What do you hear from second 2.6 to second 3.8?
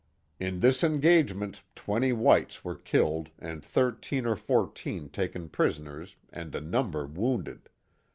were killed and